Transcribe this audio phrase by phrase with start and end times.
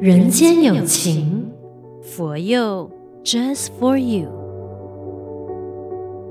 [0.00, 1.52] 人间有情，
[2.02, 2.90] 佛佑
[3.22, 4.39] Just for you。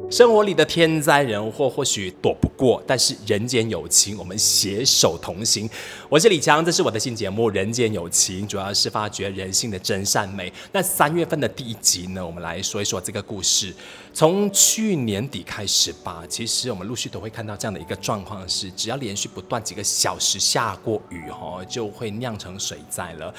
[0.09, 5.70] 生活里的天灾人祸或许躲不过，但是人间有情，我们携手同行。
[6.09, 10.52] 我是李强，这是我的新节目《人间有情》，主要是发掘人性的真善美。
[10.71, 13.71] 那三月份的第一集呢，我们来说一说这个故事。
[14.11, 23.31] 从去年底开始吧，其实我们陆续都会看到这样的一个状况是，只要连续不断几个小时下过雨，哈，就会酿成水灾了。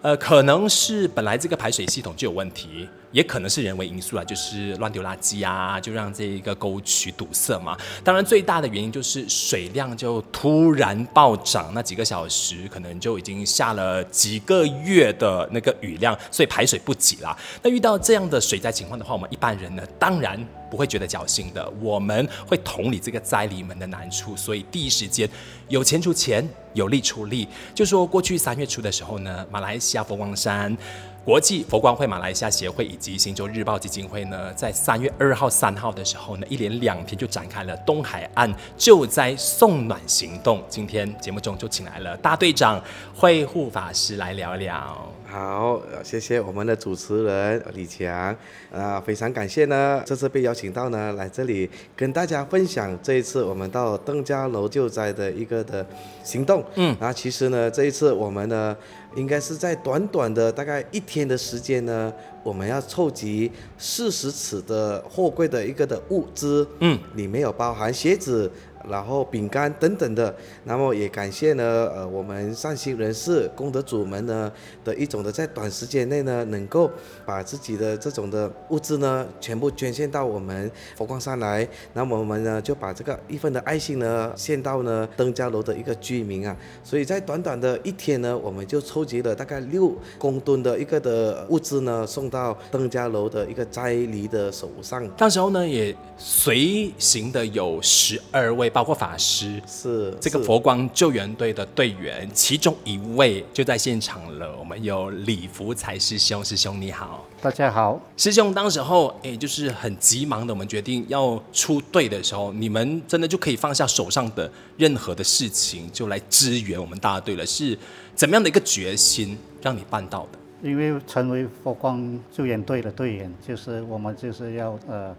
[0.00, 7.78] 呃，可能是本来这个排水系统就有问题，也可能是人为因素啊，就是乱丢垃圾啊，就让这一个沟渠堵塞嘛。
[8.02, 17.38] 当然，最大的原因就是水量就突然暴涨，那几个小时可能就已经下了几个月的那个雨量，所以排水不及啦。
[17.62, 20.36] 那遇到这样的水灾情况的话，我们一般人呢，当然
[20.68, 25.28] 不会觉得侥幸的，我们会同理这个灾黎们的难处，所以第一时间
[25.68, 26.44] 有钱出钱。
[26.74, 30.76] 有力出力，就说过去三月初的时候呢，马来西亚佛光山
[31.24, 40.62] 国际佛光会马来西亚协会以及新洲日报基金会呢，在三月二号、三号的时候呢，一连两天就展开了东海岸救灾送暖行动。
[40.68, 42.78] 今天节目中就请来了大队长
[43.16, 45.10] 会护法师来聊聊。
[45.24, 48.36] 好，谢谢我们的主持人李强，
[48.70, 55.84] 啊，非常感谢呢，这次被邀请到呢，来这里跟大家分享这一次我们到邓家楼救灾的一个的
[56.22, 56.62] 行动。
[56.74, 58.76] 嗯，啊，其实呢，这一次我们呢，
[59.16, 62.12] 应该是在短短的大概一天的时间呢，
[62.42, 66.66] 我们要凑集四十尺的货柜的一个的物资。
[66.80, 68.50] 嗯，里面有包含鞋子。
[68.88, 70.34] 然后饼干等等的，
[70.64, 74.52] 那么也感谢呢，呃，我们善心人士、功德主们呢
[74.84, 76.90] 的一种的，在短时间内呢，能够
[77.24, 81.66] 把自己的这种的物资呢，全部捐献到我们佛光山来。
[81.94, 86.54] 那么我们呢，就把这个一份的爱心呢，献到呢登嘉楼的一个居民啊。
[86.82, 95.08] 所以在短短的一天呢，我们就筹集了大概六公吨的一个的物资呢，送到登嘉楼的一个灾黎的手上。
[95.16, 98.70] 到时候呢，也随行的有十二位。
[98.74, 104.52] 包括法师是这个佛光救援队的队员，其中一位就在现场了。
[104.58, 108.00] 我们有李福才师兄，师兄你好，大家好。
[108.16, 117.46] 师兄，当时候哎，就是很急忙的，我们决定要出队的时候，你们真的就可以放下手上的任何的事情，就来支援我们大队了。
[117.46, 117.78] 是
[118.16, 120.68] 怎么样的一个决心让你办到的？
[120.68, 125.14] 因为成为佛光救援队的队员，就是我们就是要呃。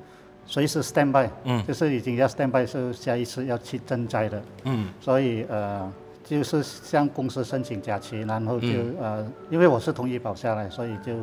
[0.46, 5.92] 随时 stand by，嗯，就是已经要 stand by，是下一次要去赈灾的，嗯，所以呃，
[6.24, 11.14] 就是向公司申请假期，然后就、嗯、呃，因为我是同意保下来，所以就。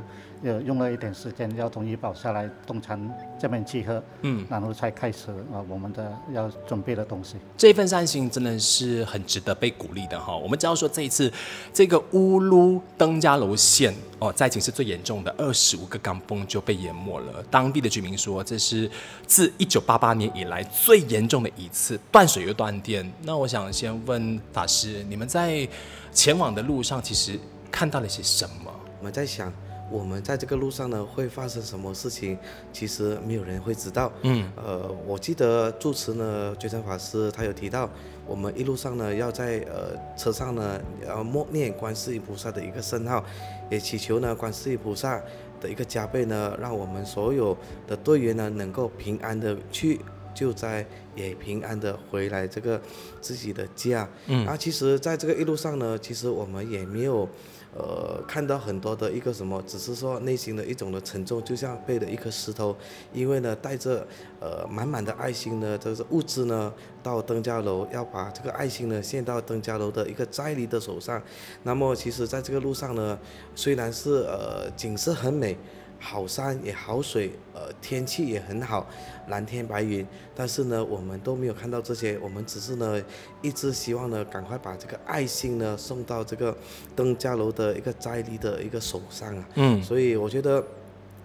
[0.42, 2.98] 有用了一点时间，要从医保下来，东禅
[3.38, 7.36] 这边集合，嗯，然后才开始啊，我们的要准备的东西。
[7.56, 10.36] 这份善心真的是很值得被鼓励的哈。
[10.36, 11.32] 我们知道说这一次
[11.72, 17.44] 这个乌鲁登嘉楼县哦，灾情是最严重的，二十五个岗棚就被淹没了。
[17.48, 18.90] 当地的居民说，这是
[19.26, 23.08] 自一九八八年以来最严重的一次断水又断电。
[23.22, 25.68] 那我想先问法师，你们在
[26.12, 27.38] 前往的路上，其实
[27.70, 28.72] 看到了些什么？
[28.98, 29.52] 我们在想。
[29.92, 32.38] 我们在这个路上呢，会发生什么事情？
[32.72, 34.10] 其实没有人会知道。
[34.22, 37.88] 嗯，呃，我记得住持呢，觉诚法师他有提到，
[38.26, 43.22] 我们一路上呢，要在呃车上呢，要默念观世音菩萨的一个圣号，
[43.70, 45.20] 也祈求呢观世音菩萨
[45.60, 47.54] 的一个加倍呢，让我们所有
[47.86, 50.00] 的队员呢，能够平安的去
[50.34, 52.80] 救灾，也平安的回来这个
[53.20, 54.08] 自己的家。
[54.26, 57.28] 嗯，啊，其实在这个一路上呢，其实我们也没有。
[57.74, 62.76] 呃，看到很多的一个什么，只是说内心的一种的沉重，就像背了一颗石头，
[63.12, 64.06] 因为呢，带着
[64.40, 66.72] 呃满满的爱心呢，这是物资呢，
[67.02, 71.22] 到登嘉楼，要把这个爱心呢献到登嘉楼的一个灾黎的手上。
[71.62, 73.18] 那么，其实在这个路上呢，
[73.54, 75.56] 虽然是呃景色很美。
[76.02, 78.84] 好山也好水，呃，天气也很好，
[79.28, 80.04] 蓝天白云。
[80.34, 83.00] 但是呢，我们都没有看到这些，我们只是呢，
[83.40, 86.56] 一直希望呢，赶快把这个爱心呢送到这个
[86.96, 89.48] 登嘉楼的一个灾黎的一个手上啊。
[89.54, 89.80] 嗯。
[89.80, 90.62] 所以我觉得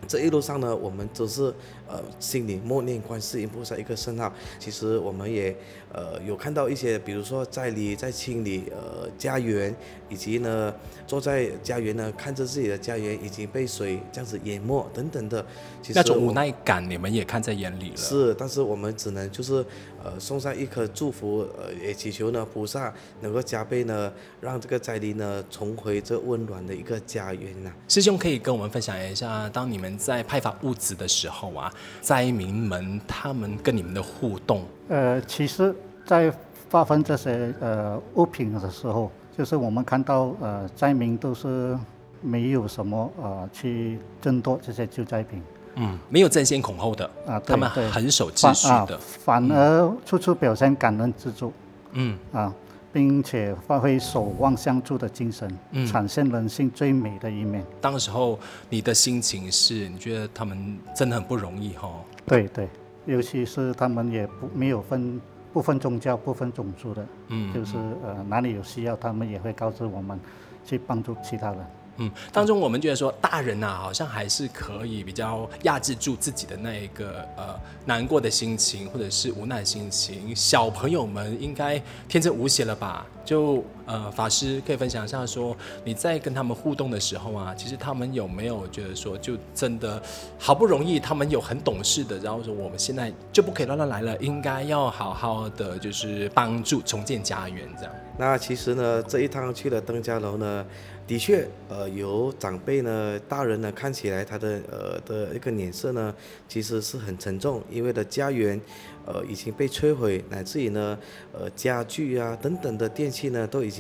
[0.08, 1.52] 这一路上呢，我们都是
[1.88, 4.32] 呃心里默念观世音菩萨一个圣号。
[4.60, 5.56] 其实我们也
[5.94, 9.76] 呃有看到一些，比如说在里在清理呃家园。
[10.10, 10.74] 以及呢，
[11.06, 15.46] 坐在家园呢，看着自己的家园已经被水这样子淹没等等的，
[15.82, 17.98] 其实那种无奈感你们也看在眼里了。
[17.98, 19.56] 是，但是我们只能就是
[20.02, 27.76] 呃送上一颗祝福，呃也祈求呢菩萨能够加倍呢，让这个灾黎呢重回这温暖的一个家园呐、啊。
[27.90, 31.70] 师兄可以跟我们分享一下，当你们在派发物资的时候啊，
[32.02, 34.64] 灾民们他们跟你们的互动？
[34.90, 35.76] 呃，其实，
[36.06, 36.34] 在
[36.70, 39.12] 发放这些呃物品的时候。
[39.38, 41.78] 就是我们看到，呃，灾民都是
[42.24, 45.40] 没有什么呃去争夺这些救灾品。
[45.76, 51.54] 嗯，没有争先恐后的啊，他们很守秩序的，啊，反而处处表现感恩知足。
[51.92, 52.52] 嗯啊，
[52.98, 57.64] 并且发挥守望相助的精神，嗯，展现人性最美的一面。
[57.80, 58.40] 当时候
[58.72, 61.88] 你的心情是，你觉得他们真的很不容易哈？
[62.26, 62.68] 对对，
[63.06, 65.22] 尤其是他们也不没有分
[65.54, 70.20] 不分宗教、不分种族的，嗯，就是呃哪里有需要，他们也会告知我们，
[70.66, 71.60] 去帮助其他人。
[71.98, 80.36] 嗯，当中我们觉得说，大人呐、啊，好像还是可以比较压制住自己的那一个呃难过的心情，或者是无奈的心情。
[80.36, 83.06] 小朋友们应该天真无邪了吧？
[83.26, 90.00] 就呃，法师可以分享一下说，你在跟他们互动的时候啊，其实他们有没有觉得说，就真的
[90.38, 97.94] 好不容易他们有很懂事的，然后说我们现在就不可以乱乱来了，应该要好好的就是帮助重建家园这样。
[98.20, 100.66] 那其实呢，这一趟去了登嘉楼呢。
[101.08, 106.14] 的确，呃，有长辈呢，大人呢，看起来他的呃的一个脸色呢，
[106.50, 108.60] 其实是很沉重，因为的家园，
[109.06, 111.00] 呃，已经被摧毁，乃至于呢，
[111.32, 113.72] 呃，家具啊等等的电器呢，都已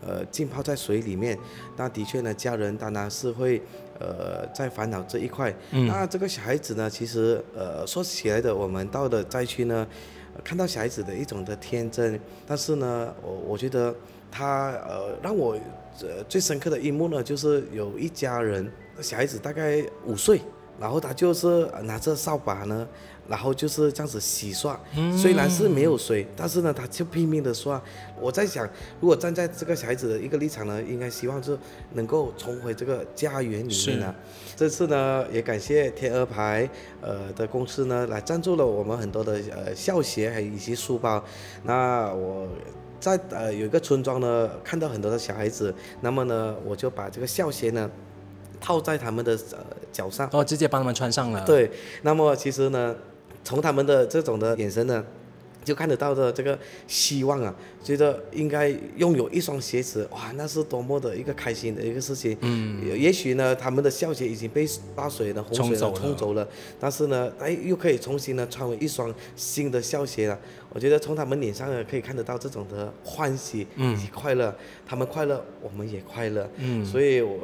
[0.00, 1.38] 呃浸泡在水里面。
[1.76, 3.60] 那的确呢，家人当然是会
[3.98, 5.54] 呃在烦恼这一块。
[5.70, 5.86] 嗯。
[5.86, 9.86] 那这个小孩子呢，其实呃说起来的，我们到的灾区呢，
[10.44, 13.94] 看到小孩子的一种的天真，但是呢，我我觉得
[14.30, 15.58] 他呃让我。
[16.00, 18.66] 呃，最深刻的一幕呢，就是有一家人，
[19.02, 20.40] 小孩子大概五岁，
[20.80, 22.86] 然后他就是拿着扫把呢，
[23.28, 24.78] 然后就是这样子洗刷。
[24.96, 25.16] 嗯。
[25.16, 27.80] 虽然是没有水，但是呢，他就拼命的刷。
[28.20, 28.68] 我在想，
[29.00, 31.56] 如果站在这个小孩子的一个立场呢，应该希望是
[31.92, 34.14] 能够重回这个家园里面呢。
[34.56, 36.68] 这次呢，也感谢天鹅牌
[37.00, 41.22] 呃的公司呢，来赞助了我们很多的呃校鞋还有一些书包。
[41.62, 42.48] 那我。
[43.02, 47.90] 在呃有一个村庄呢，看到很多的小孩子，那么呢，我就把这个校鞋呢
[48.62, 49.58] 套在他们的呃
[49.92, 51.44] 脚上，哦，直接帮他们穿上了。
[51.44, 51.70] 对，
[52.02, 52.96] 那么其实呢，
[53.44, 55.04] 从他们的这种的眼神呢。
[55.64, 57.54] 就看得到的这个希望啊，
[57.84, 62.36] 觉得应该拥有一双鞋子，哇，那是多么的一个开心的一个事情。
[62.40, 64.66] 嗯，也许呢，他们的校鞋已经被
[64.96, 66.44] 大水的洪水冲走，走了，
[66.80, 70.36] 但是呢，哎，又可以重新呢穿回一双新的校鞋了。
[70.70, 76.50] 我觉得从他们脸上呢可以看得到这种的欢喜以及快乐，嗯、他们快乐，我们也快乐。
[76.56, 77.38] 嗯，所以我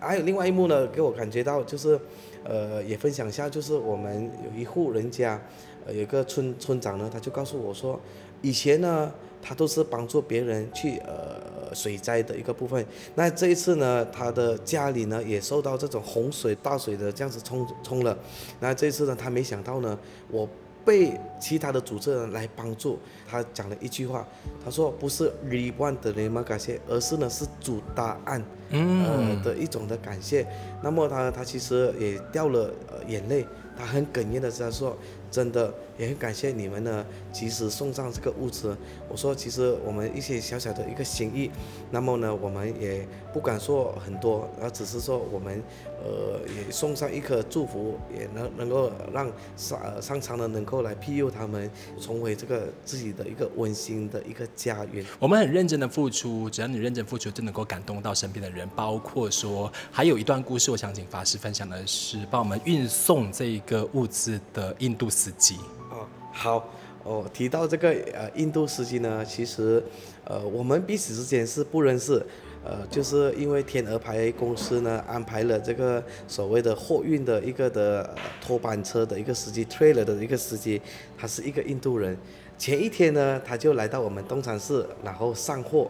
[0.00, 1.98] 还有另外一幕呢，给我感觉到就是，
[2.44, 5.40] 呃，也分享一下，就是我们有一户人家。
[5.86, 7.98] 呃有个村村长呢，他就告诉我说，
[8.42, 9.10] 以前呢，
[9.40, 12.84] 他都是帮助别人去呃水灾的一个部分。
[13.14, 18.14] 那这一次呢，他的家里呢也受到这种洪水大水的这样子冲冲了。
[18.60, 19.98] 那这一次呢，他没想到呢，
[20.30, 20.46] 我
[20.84, 22.98] 被其他的主持人来帮助。
[23.30, 24.26] 他讲了一句话，
[24.64, 30.46] 他说不是 reward 的人们感谢，而是呢是主答案，呃的一种的感谢。
[30.82, 33.46] 那么他他其实也掉了呃眼泪，
[33.76, 34.96] 他很哽咽的在说。
[35.30, 38.76] 真的也很感谢你们呢，及时送上这个物资。
[39.08, 41.50] 我说，其实我们一些小小的一个心意，
[41.90, 45.62] 那么呢，我们也不敢说很多，而只是说我们，
[46.02, 51.70] 呃，也送上一颗祝福，也能能够让上上苍呢能够来庇佑他们，
[52.00, 55.04] 重回这个自己的一个温馨的一个家园。
[55.18, 58.68] 我们很认真的付出，只要你认真付出，就能够感动到身边的人。
[58.76, 65.56] 包括说，还有一段故事，我想请法师分享的是，帮我们运送这个物资的印度司机
[65.90, 66.68] 哦，好
[67.02, 69.82] 哦，提到这个呃印度司机呢，其实
[70.24, 72.24] 呃我们彼此之间是不认识，
[72.64, 80.80] 呃就是因为天鹅牌公司呢安排了这个所谓的货运的一个的、呃、拖板车的一个司机，trailer 的一个司机，
[81.16, 82.16] 他是一个印度人。
[82.56, 85.88] 前一天呢，他就来到我们东禅寺，然后上货，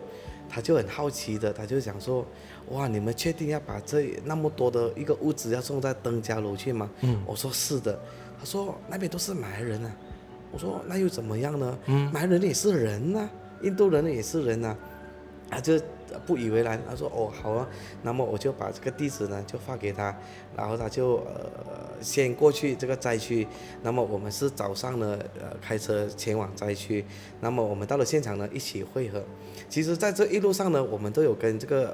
[0.48, 2.24] 他就很好奇的，他就想说，
[2.70, 6.88] 哇，你们确定要把这那么多的一个物资要送在登嘉楼去吗？
[7.00, 7.98] 嗯，我说是的。
[8.38, 9.90] 他说那边都是马来人啊，
[10.52, 11.78] 我说那又怎么样呢？
[11.86, 13.30] 嗯，马来人也是人呐、啊，
[13.62, 14.76] 印度人也是人呐、啊，
[15.50, 15.80] 他就
[16.26, 16.80] 不以为然。
[16.88, 17.68] 他说哦好啊，
[18.02, 20.14] 那么我就把这个地址呢就发给他，
[20.56, 21.50] 然后他就呃
[22.00, 23.46] 先过去这个灾区。
[23.82, 27.04] 那么我们是早上呢呃开车前往灾区，
[27.40, 29.22] 那么我们到了现场呢一起会合。
[29.68, 31.88] 其实在这一路上呢，我们都有跟这个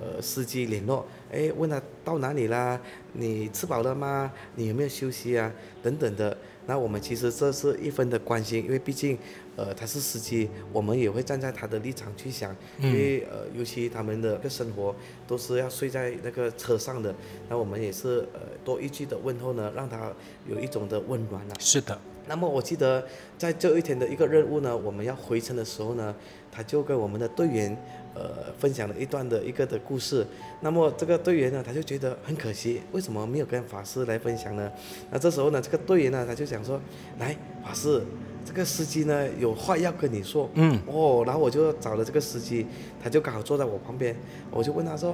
[0.00, 2.80] 呃呃司机联络，哎问他到哪里啦？
[3.12, 4.32] 你吃饱了吗？
[4.54, 5.52] 你有没有休息啊？
[5.82, 6.36] 等等的。
[6.68, 9.16] 那我们其实这是一分的关心，因为毕竟
[9.56, 14.94] 呃他是司机，我们也会站在他的立场去想，因为呃尤其他们的个生活
[15.26, 17.14] 都是要睡在那个车上的，
[17.48, 20.12] 那我们也是呃多一句的问候呢，让他
[20.46, 21.54] 有一种的温暖啊。
[21.58, 21.98] 是的。
[22.28, 23.04] 那么我记得
[23.36, 26.14] 在这一天的一个任务呢，我们要回程的时候呢，
[26.52, 27.76] 他就跟我们的队员，
[28.14, 30.26] 呃，分享了一段的一个的故事。
[30.60, 34.70] 那么这个队员呢，他就觉得很可惜，为什么没有跟法师来分享呢？
[35.10, 36.80] 那这时候呢，这个队员呢，他就想说，
[37.18, 38.02] 来，法师，
[38.44, 40.48] 这个司机呢有话要跟你说。
[40.54, 40.78] 嗯。
[40.86, 42.66] 哦，然后我就找了这个司机，
[43.02, 44.14] 他就刚好坐在我旁边，
[44.50, 45.12] 我就问他说，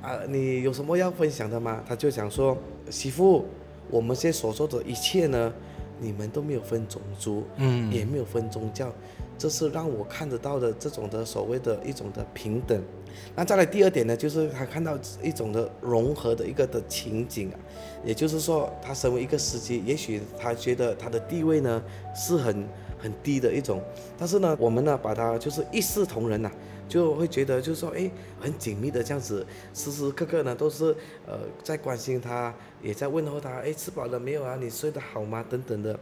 [0.00, 1.82] 啊，你有什么要分享的吗？
[1.86, 2.56] 他就想说，
[2.90, 3.44] 媳妇，
[3.90, 5.52] 我们现在所做的一切呢，
[6.04, 8.92] 你们都没有分种族，嗯，也没有分宗教，
[9.38, 12.82] 这是让我看得到的这种的所谓的一种的平等。
[13.34, 17.56] 那再来第二点呢，就是他看到一种的融合的一个的情景啊，
[18.04, 21.82] 也就是说，他身为一个司机，也许他觉得他的地位呢
[22.14, 22.68] 是很
[22.98, 23.80] 很低的一种，
[24.18, 26.54] 但是呢，我们呢把他就是一视同仁呐、啊。
[26.94, 28.08] 就会觉得就是说，哎，
[28.40, 30.94] 很紧密的这样子，时时刻刻呢都是
[31.26, 34.54] 呃在关心他，也在问候他，哎，吃饱了没有啊？
[34.60, 35.44] 你睡得好吗？
[35.50, 35.98] 等等的。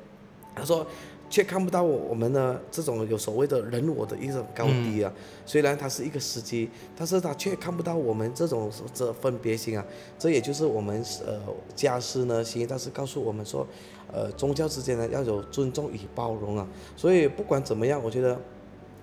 [0.54, 0.86] 他说，
[1.30, 5.10] 却看不到我们呢这种有所谓的人我的一种高低啊。
[5.46, 9.82] 虽然他是一个司机，但是他却看不到我们这种这分别心啊。
[10.18, 11.40] 这也就是我们呃
[11.74, 13.66] 家师呢，行义大师告诉我们说，
[14.12, 16.68] 呃宗教之间呢要有尊重与包容啊。
[16.98, 18.38] 所以不管怎么样，我觉得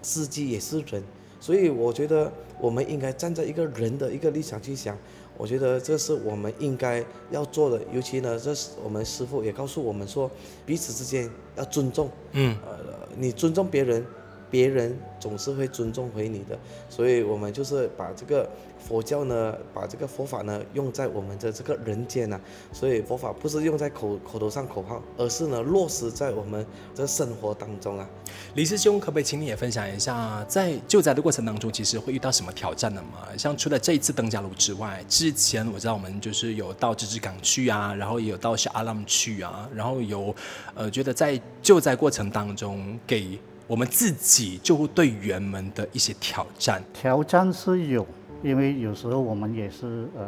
[0.04, 1.04] 司机也是人。
[1.40, 4.98] 所以我觉得我们应该站在一个人的一个立场去想，
[5.38, 7.80] 我觉得这是我们应该要做的。
[7.94, 10.30] 尤其呢，这是我们师傅也告诉我们说，
[10.66, 12.10] 彼此之间要尊重。
[12.34, 12.78] 嗯，呃，
[13.18, 14.06] 你尊重别人。
[14.50, 16.58] 别人总是会尊重回你的，
[16.90, 22.40] 所以我们就是把这个佛教呢，把这个佛法呢用在我们的这个人间呐。
[22.74, 26.66] 所以佛法不是用在口口头上口号，而是呢落实在我们
[26.96, 28.10] 的生活当中啊。
[28.56, 33.28] 李师兄，可不可以请你也分享一下，在救灾的过程当中，其实会遇到什么挑战的吗？
[33.38, 40.34] 像除了这一次登嘉楼之外，之前我知道我们就是有到芝芝港去啊，然后也有到小阿朗去啊，然后有
[40.74, 43.38] 呃觉得在救灾过程当中给。
[43.70, 48.04] 我们自己救护队员们的一些挑战，挑战是有，
[48.42, 50.28] 因为有时候我们也是呃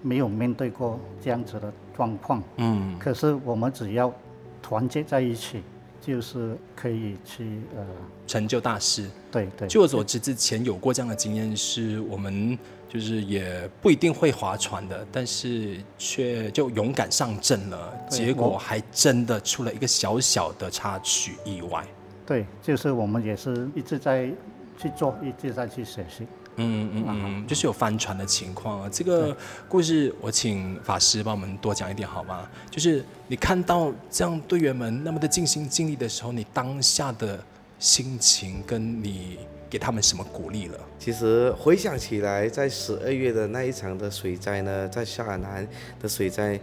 [0.00, 4.14] 没有面对过这样子的状况，嗯，可是我们只要
[4.62, 5.60] 团结在一起，
[6.00, 7.84] 就是可以去呃
[8.28, 9.10] 成就大事。
[9.32, 12.56] 对对，据我所知，之前有过这样的经验，是我们
[12.88, 21.84] 就是也不一定会划船的，但是却就勇敢上阵了，结果还真的出了一个小小的插曲意外。
[22.28, 24.30] 对，就是我们也是一直在
[24.76, 26.26] 去做，一直在去学习。
[26.56, 28.88] 嗯嗯嗯，就是有翻船的情况啊。
[28.92, 29.34] 这个
[29.66, 32.46] 故事我请法师帮我们多讲一点好吗？
[32.70, 37.42] 就是你看到这样队员们那么的尽心尽力的时候，你当下的
[37.78, 39.38] 心情跟你
[39.70, 40.78] 给他们什么鼓励了？
[40.98, 45.66] 其实回想起来，在十二月的那一场的水灾呢，在下海南
[45.98, 46.60] 的水灾，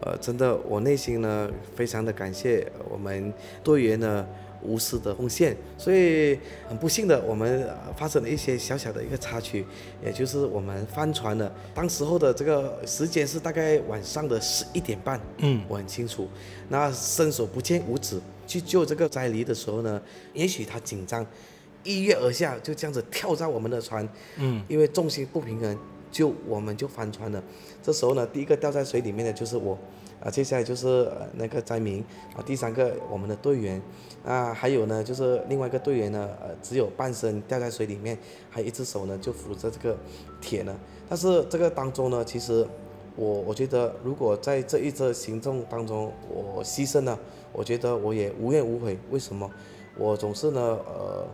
[0.00, 4.26] 呃，真的我内心呢非常的感谢我们队员呢。
[4.62, 6.38] 无私的奉献，所以
[6.68, 9.64] 很不幸的，我们发生了一些小小的一个插曲，
[10.04, 11.52] 也就是我们翻船了。
[11.74, 16.28] 当时候的这个时间是大概晚上的十一点半，嗯，我很清楚。
[16.68, 20.00] 那伸手不见五指去救这个灾离的时候呢，
[20.34, 21.24] 也许他紧张，
[21.84, 25.78] 一跃而下，就这样子跳在我们的船，嗯，因为重心不平衡，
[26.10, 27.42] 就我们就翻船了。
[27.82, 29.78] 这时候呢，第一个掉在水里面的就是我。
[30.20, 33.80] 啊，接下来就是那个灾民啊，第三个我们的队员，
[34.24, 38.18] 啊，还有呢就是另外一个队员呢，呃，只有半身掉在水里面，
[38.50, 39.96] 还有一只手呢就扶着这个
[40.40, 40.76] 铁呢。
[41.08, 42.66] 但是这个当中呢，其实
[43.14, 47.16] 我我觉得如果在这一次行动当中我牺牲了，
[47.52, 48.98] 我觉得我也无怨无悔。
[49.12, 49.48] 为什么？
[49.96, 51.24] 我总是呢呃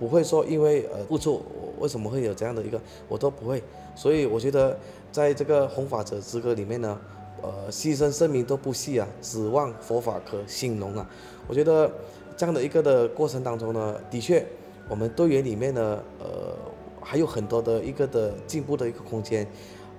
[0.00, 1.40] 不会说因为呃付出，
[1.78, 3.62] 为什么会有这样的一个我都不会。
[3.94, 4.76] 所以我觉得
[5.12, 6.98] 在这个弘法者之歌里面呢。
[7.42, 11.08] 呃，牺牲生命都不惜啊，指望佛法可兴隆啊！
[11.48, 11.90] 我觉得
[12.36, 14.44] 这样的一个的过程当中呢，的确，
[14.90, 16.54] 我们队员里面呢，呃，
[17.00, 19.46] 还有很多的一个的进步的一个空间。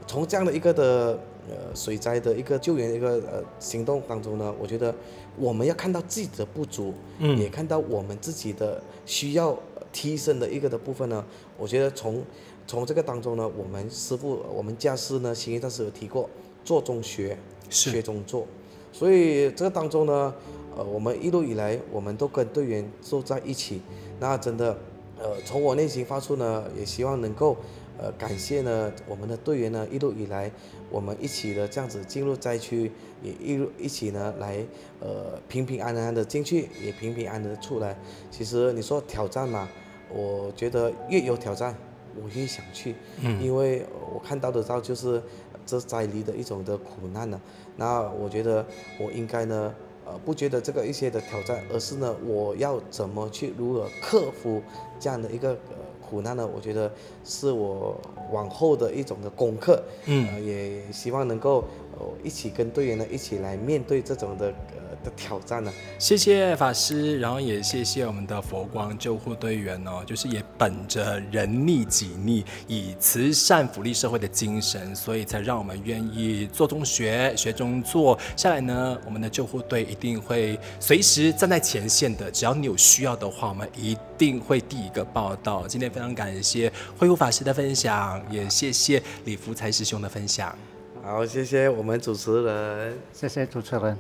[0.06, 1.18] 从这样的一个的
[1.50, 4.94] 呃水灾的一个救援的一个呃行动当中呢，我觉得
[5.36, 9.58] 我们要看到自己的不足，嗯，也看到我们自己的需要
[9.92, 11.24] 提升的一个的部分呢。
[11.58, 12.24] 我觉得从
[12.66, 16.30] 从这个当中呢，我们师傅，我们家师呢，行义大师有提过。
[16.64, 17.36] 做中学，
[17.72, 18.46] 学中做，
[18.94, 20.32] 所以这个当中呢，
[20.78, 23.82] 呃，我们一路以来，我们都跟队员坐在一起，
[24.20, 24.78] 那真的，
[25.20, 27.58] 呃，从我内心发出呢，也希望能够，
[28.02, 30.52] 呃，感谢呢，我们的队员呢，一路以来，
[30.90, 32.92] 我们一起的这样子进入灾区，
[33.22, 34.66] 也一路一起呢来，
[35.00, 37.96] 呃，平平安安的进去，也平平安安的出来。
[38.32, 39.70] 其实你说挑战嘛，
[40.10, 41.76] 我觉得越有挑战，
[42.16, 45.22] 我越想去，嗯，因为我看到的到就是。
[45.64, 47.40] 这灾离的一种的苦难呢，
[47.78, 48.66] 那我觉得
[49.00, 54.62] 我应该呢，呃不觉得这个一些的挑战，而是呢我要怎么去如何克服
[55.00, 55.78] 这样的一个呃
[56.12, 56.46] 苦难呢？
[56.54, 56.92] 我觉得
[57.24, 57.96] 是我
[58.34, 61.64] 往后的一种的功课，嗯、呃，也希望能够
[61.98, 64.48] 呃一起跟队员呢一起来面对这种的。
[64.48, 65.74] 呃的挑战呢？
[65.98, 78.16] 谢谢法师，然后也谢谢我们的佛光救护队员哦，就是也本着人利己利，以慈善福利社会的精神，所以才让我们愿意做中学，学中做。
[78.36, 85.68] 下来呢，我们的救护队一定会随时站在前线的，只要你有需要的话，我们一定会第一个报道。
[85.68, 90.56] 今天非常感谢慧悟法师的分享，也谢谢李福才师兄的分享。
[91.04, 93.98] 好，谢谢我们主持人，谢谢主持人。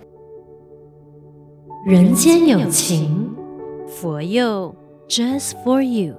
[1.88, 3.36] 人间有情，
[3.88, 4.76] 佛佑
[5.10, 6.14] ，Just for you。